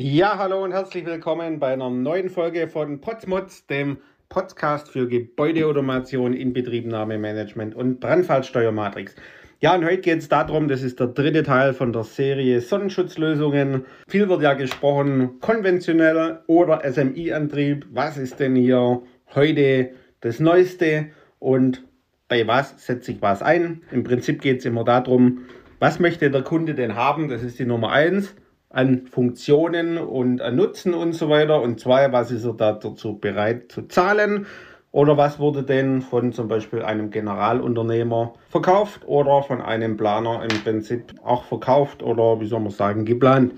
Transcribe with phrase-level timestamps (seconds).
[0.00, 3.96] Ja, hallo und herzlich willkommen bei einer neuen Folge von Potsmods, dem
[4.28, 9.16] Podcast für Gebäudeautomation, Inbetriebnahmemanagement und Brandfallsteuermatrix.
[9.58, 13.86] Ja, und heute geht es darum, das ist der dritte Teil von der Serie Sonnenschutzlösungen.
[14.06, 17.84] Viel wird ja gesprochen, konventionell oder SMI-Antrieb.
[17.90, 19.02] Was ist denn hier
[19.34, 19.90] heute
[20.20, 21.06] das Neueste
[21.40, 21.82] und
[22.28, 23.82] bei was setze ich was ein?
[23.90, 25.46] Im Prinzip geht es immer darum,
[25.80, 27.28] was möchte der Kunde denn haben?
[27.28, 28.36] Das ist die Nummer eins
[28.78, 31.60] an Funktionen und an Nutzen und so weiter.
[31.60, 34.46] Und zwei, was ist er da dazu bereit zu zahlen?
[34.92, 40.62] Oder was wurde denn von zum Beispiel einem Generalunternehmer verkauft oder von einem Planer im
[40.62, 43.54] Prinzip auch verkauft oder wie soll man sagen, geplant?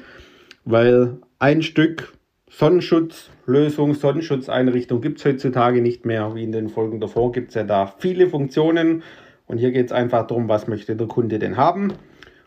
[0.64, 2.14] Weil ein Stück
[2.48, 6.34] Sonnenschutzlösung, Sonnenschutzeinrichtung gibt es heutzutage nicht mehr.
[6.34, 9.02] Wie in den Folgen davor gibt es ja da viele Funktionen.
[9.46, 11.92] Und hier geht es einfach darum, was möchte der Kunde denn haben.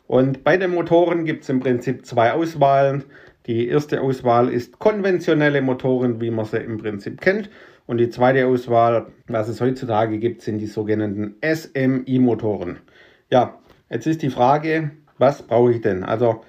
[0.07, 3.05] Und bei den Motoren gibt es im Prinzip zwei Auswahlen.
[3.45, 7.49] Die erste Auswahl ist konventionelle Motoren, wie man sie im Prinzip kennt.
[7.85, 12.77] Und die zweite Auswahl, was es heutzutage gibt, sind die sogenannten SMI-Motoren.
[13.29, 16.03] Ja, jetzt ist die Frage, was brauche ich denn?
[16.03, 16.41] Also,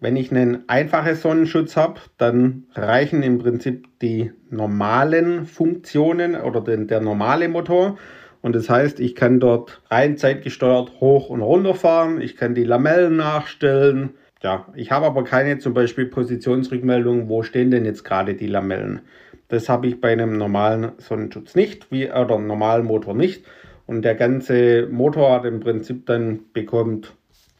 [0.00, 6.88] wenn ich einen einfachen Sonnenschutz habe, dann reichen im Prinzip die normalen Funktionen oder den,
[6.88, 7.98] der normale Motor.
[8.42, 12.20] Und das heißt, ich kann dort rein zeitgesteuert hoch und runter fahren.
[12.20, 14.10] Ich kann die Lamellen nachstellen.
[14.42, 19.00] Ja, ich habe aber keine zum Beispiel Positionsrückmeldung, wo stehen denn jetzt gerade die Lamellen.
[19.48, 23.44] Das habe ich bei einem normalen Sonnenschutz nicht, wie, oder normalen Motor nicht.
[23.86, 27.12] Und der ganze Motor hat im Prinzip dann bekommt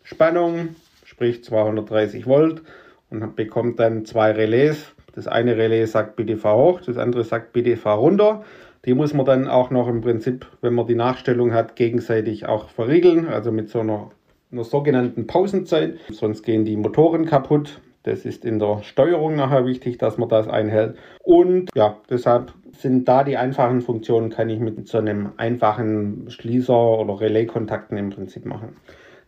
[0.05, 2.63] Spannung, sprich 230 Volt
[3.11, 4.93] und bekommt dann zwei Relais.
[5.15, 8.45] Das eine Relais sagt bitte fahr hoch, das andere sagt bitte fahr runter.
[8.87, 12.71] Die muss man dann auch noch im Prinzip, wenn man die Nachstellung hat, gegenseitig auch
[12.71, 14.11] verriegeln, also mit so einer,
[14.51, 15.99] einer sogenannten Pausenzeit.
[16.11, 17.81] Sonst gehen die Motoren kaputt.
[18.05, 20.97] Das ist in der Steuerung nachher wichtig, dass man das einhält.
[21.23, 26.99] Und ja, deshalb sind da die einfachen Funktionen, kann ich mit so einem einfachen Schließer
[26.99, 28.77] oder Relaiskontakten im Prinzip machen.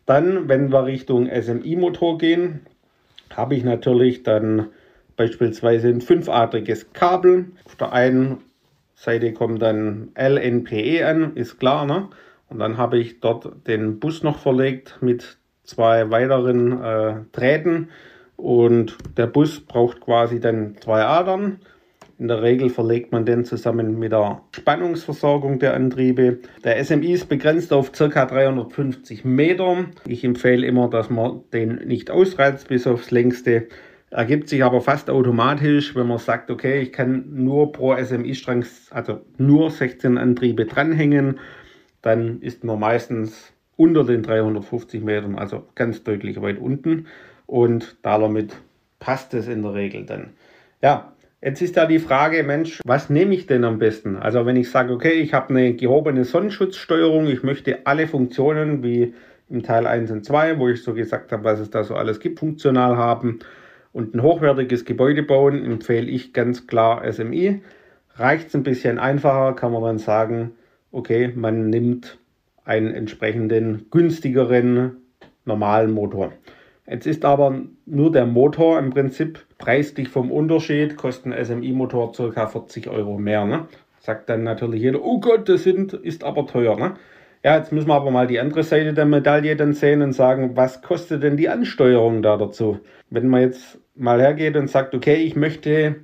[0.06, 2.60] Dann, wenn wir Richtung SMI-Motor gehen,
[3.30, 4.69] habe ich natürlich dann
[5.16, 7.46] beispielsweise ein fünfadriges Kabel.
[7.66, 8.38] Auf der einen
[9.02, 11.86] Seite kommt dann LNPE an, ist klar.
[11.86, 12.08] Ne?
[12.48, 17.88] Und dann habe ich dort den Bus noch verlegt mit zwei weiteren äh, Drähten.
[18.36, 21.58] Und der Bus braucht quasi dann zwei Adern.
[22.20, 26.38] In der Regel verlegt man den zusammen mit der Spannungsversorgung der Antriebe.
[26.62, 28.24] Der SMI ist begrenzt auf ca.
[28.24, 29.86] 350 Meter.
[30.06, 33.66] Ich empfehle immer, dass man den nicht ausreizt bis aufs längste
[34.12, 39.22] ergibt sich aber fast automatisch, wenn man sagt, okay, ich kann nur pro SMI-Strang, also
[39.38, 41.40] nur 16 Antriebe dranhängen,
[42.02, 47.06] dann ist man meistens unter den 350 Metern, also ganz deutlich weit unten.
[47.46, 48.54] Und damit
[49.00, 50.30] passt es in der Regel dann.
[50.82, 54.16] Ja, jetzt ist da die Frage, Mensch, was nehme ich denn am besten?
[54.16, 59.14] Also wenn ich sage, okay, ich habe eine gehobene Sonnenschutzsteuerung, ich möchte alle Funktionen wie
[59.48, 62.20] im Teil 1 und 2, wo ich so gesagt habe, was es da so alles
[62.20, 63.40] gibt, funktional haben
[63.92, 67.62] und ein hochwertiges Gebäude bauen, empfehle ich ganz klar SMI.
[68.14, 70.53] Reicht es ein bisschen einfacher, kann man dann sagen,
[70.91, 72.19] okay, man nimmt
[72.64, 74.98] einen entsprechenden günstigeren
[75.44, 76.32] normalen Motor.
[76.86, 82.47] Jetzt ist aber nur der Motor im Prinzip preislich vom Unterschied, kostet ein SMI-Motor ca.
[82.47, 83.44] 40 Euro mehr.
[83.44, 83.66] Ne?
[84.00, 86.76] Sagt dann natürlich jeder, oh Gott, das sind, ist aber teuer.
[86.76, 86.94] Ne?
[87.44, 90.56] Ja, jetzt müssen wir aber mal die andere Seite der Medaille dann sehen und sagen,
[90.56, 92.81] was kostet denn die Ansteuerung da dazu?
[93.10, 95.97] Wenn man jetzt mal hergeht und sagt, okay, ich möchte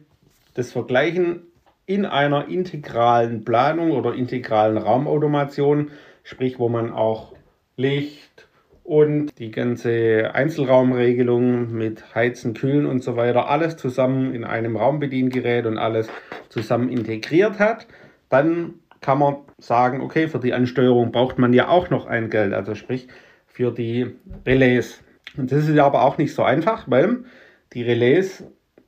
[0.54, 1.42] das vergleichen
[1.86, 5.90] in einer integralen Planung oder integralen Raumautomation,
[6.22, 7.32] sprich wo man auch
[7.76, 8.48] Licht
[8.84, 15.66] und die ganze Einzelraumregelung mit Heizen, Kühlen und so weiter, alles zusammen in einem Raumbediengerät
[15.66, 16.08] und alles
[16.48, 17.86] zusammen integriert hat,
[18.28, 22.52] dann kann man sagen, okay, für die Ansteuerung braucht man ja auch noch ein Geld,
[22.52, 23.08] also sprich
[23.46, 24.16] für die
[24.46, 25.02] Relais.
[25.36, 27.24] Und das ist aber auch nicht so einfach, weil
[27.72, 28.44] die Relais,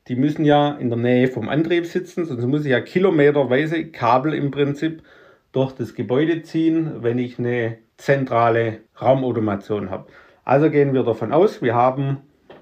[0.07, 4.33] die müssen ja in der Nähe vom Antrieb sitzen, sonst muss ich ja kilometerweise Kabel
[4.33, 5.03] im Prinzip
[5.51, 10.07] durch das Gebäude ziehen, wenn ich eine zentrale Raumautomation habe.
[10.43, 12.17] Also gehen wir davon aus, wir haben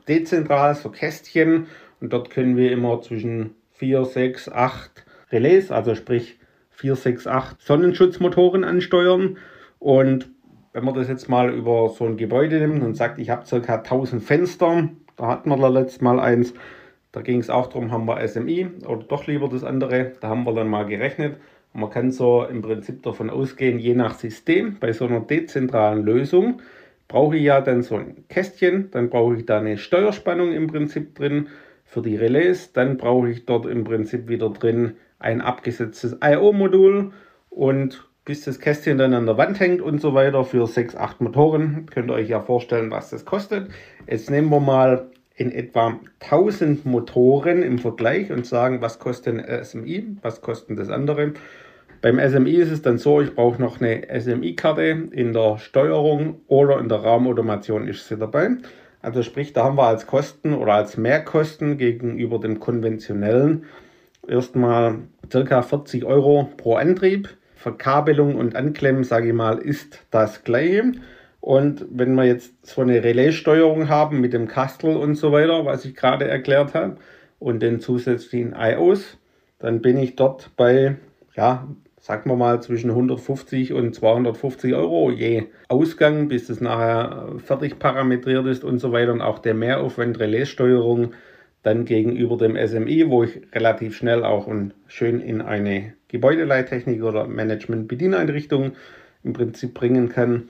[0.07, 1.67] dezentral so Kästchen
[2.01, 6.39] und dort können wir immer zwischen 4, 6, 8 Relais, also sprich
[6.71, 9.37] 4, 6, 8 Sonnenschutzmotoren ansteuern.
[9.79, 10.29] Und
[10.73, 13.75] wenn man das jetzt mal über so ein Gebäude nimmt und sagt, ich habe ca.
[13.75, 14.89] 1000 Fenster,
[15.19, 16.53] da hatten wir da letztes Mal eins.
[17.11, 20.13] Da ging es auch darum, haben wir SMI oder doch lieber das andere.
[20.21, 21.37] Da haben wir dann mal gerechnet.
[21.73, 26.03] Und man kann so im Prinzip davon ausgehen, je nach System, bei so einer dezentralen
[26.03, 26.61] Lösung,
[27.07, 31.15] brauche ich ja dann so ein Kästchen, dann brauche ich da eine Steuerspannung im Prinzip
[31.15, 31.47] drin
[31.83, 32.71] für die Relais.
[32.73, 37.11] Dann brauche ich dort im Prinzip wieder drin ein abgesetztes I.O.-Modul
[37.49, 41.21] und bis das Kästchen dann an der Wand hängt und so weiter für 6, 8
[41.21, 41.85] Motoren.
[41.91, 43.69] Könnt ihr euch ja vorstellen, was das kostet.
[44.07, 49.63] Jetzt nehmen wir mal in etwa 1000 Motoren im Vergleich und sagen, was kostet ein
[49.63, 51.33] SMI, was kostet das andere.
[52.01, 56.79] Beim SMI ist es dann so, ich brauche noch eine SMI-Karte in der Steuerung oder
[56.79, 58.51] in der Raumautomation ist sie dabei.
[59.01, 63.65] Also sprich, da haben wir als Kosten oder als Mehrkosten gegenüber dem konventionellen
[64.27, 64.99] erstmal
[65.29, 65.61] ca.
[65.61, 67.29] 40 Euro pro Antrieb.
[67.59, 70.93] Verkabelung und Anklemmen, sage ich mal, ist das gleiche.
[71.41, 75.83] Und wenn wir jetzt so eine Relaissteuerung haben mit dem Kastel und so weiter, was
[75.83, 76.97] ich gerade erklärt habe,
[77.39, 79.17] und den zusätzlichen IOs,
[79.59, 80.97] dann bin ich dort bei,
[81.35, 81.67] ja,
[81.97, 88.45] sagen wir mal zwischen 150 und 250 Euro je Ausgang, bis das nachher fertig parametriert
[88.45, 89.11] ist und so weiter.
[89.11, 91.13] Und auch der Mehraufwand Relaissteuerung
[91.63, 97.27] dann gegenüber dem SMI, wo ich relativ schnell auch und schön in eine Gebäudeleittechnik oder
[97.27, 98.73] Management-Bedieneinrichtung
[99.23, 100.49] im Prinzip bringen kann.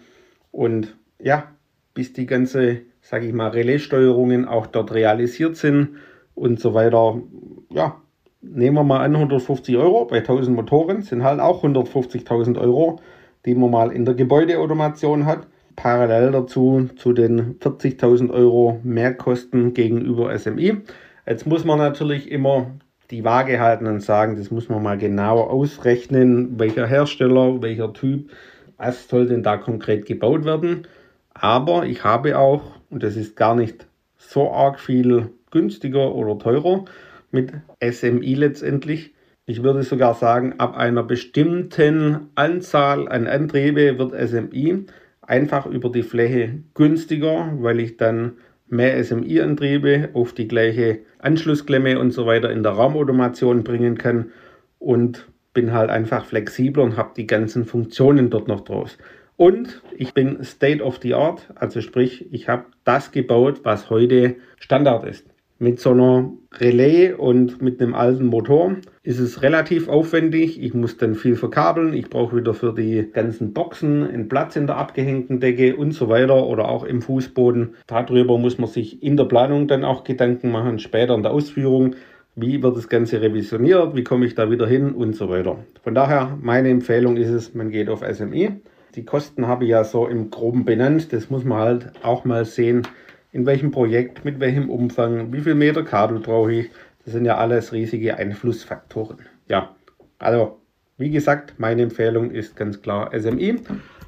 [0.51, 1.51] Und ja,
[1.93, 5.97] bis die ganze, sage ich mal, Relaissteuerungen auch dort realisiert sind
[6.33, 7.21] und so weiter,
[7.69, 8.01] ja,
[8.41, 13.01] nehmen wir mal an 150 Euro bei 1000 Motoren, sind halt auch 150.000 Euro,
[13.45, 15.47] die man mal in der Gebäudeautomation hat.
[15.75, 20.77] Parallel dazu zu den 40.000 Euro Mehrkosten gegenüber SMI.
[21.25, 22.71] Jetzt muss man natürlich immer
[23.11, 28.29] die Waage halten und sagen, das muss man mal genau ausrechnen, welcher Hersteller, welcher Typ,
[28.77, 30.87] was soll denn da konkret gebaut werden.
[31.33, 36.85] Aber ich habe auch, und das ist gar nicht so arg viel günstiger oder teurer,
[37.31, 37.53] mit
[37.83, 39.13] SMI letztendlich.
[39.45, 44.85] Ich würde sogar sagen, ab einer bestimmten Anzahl an Antriebe wird SMI
[45.21, 48.37] einfach über die Fläche günstiger, weil ich dann
[48.69, 54.31] mehr SMI-Antriebe auf die gleiche Anschlussklemme und so weiter in der Raumautomation bringen kann
[54.77, 58.97] und bin halt einfach flexibler und habe die ganzen Funktionen dort noch draus.
[59.35, 64.35] Und ich bin State of the Art, also sprich, ich habe das gebaut, was heute
[64.59, 65.25] Standard ist.
[65.61, 70.63] Mit so einer Relais und mit einem alten Motor ist es relativ aufwendig.
[70.63, 71.93] Ich muss dann viel verkabeln.
[71.93, 76.07] Ich brauche wieder für die ganzen Boxen einen Platz in der abgehängten Decke und so
[76.07, 77.75] weiter oder auch im Fußboden.
[77.87, 81.97] Darüber muss man sich in der Planung dann auch Gedanken machen, später in der Ausführung.
[82.37, 83.97] Wie wird das Ganze revisioniert?
[83.97, 85.57] Wie komme ich da wieder hin und so weiter.
[85.83, 88.61] Von daher, meine Empfehlung ist es, man geht auf SMI.
[88.95, 91.11] Die Kosten habe ich ja so im Groben benannt.
[91.11, 92.87] Das muss man halt auch mal sehen
[93.31, 96.69] in welchem Projekt, mit welchem Umfang, wie viel Meter Kabel brauche ich.
[97.03, 99.19] Das sind ja alles riesige Einflussfaktoren.
[99.47, 99.75] Ja,
[100.17, 100.59] also
[100.97, 103.59] wie gesagt, meine Empfehlung ist ganz klar SMI.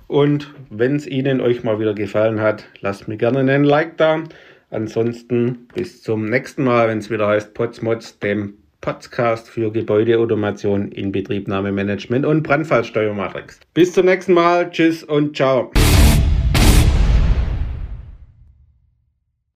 [0.07, 4.23] Und wenn es Ihnen euch mal wieder gefallen hat, lasst mir gerne einen Like da.
[4.69, 12.25] Ansonsten bis zum nächsten Mal, wenn es wieder heißt Potsmods, dem Podcast für Gebäudeautomation, Inbetriebnahmemanagement
[12.25, 13.59] und Brandfallsteuermatrix.
[13.73, 14.69] Bis zum nächsten Mal.
[14.71, 15.71] Tschüss und ciao.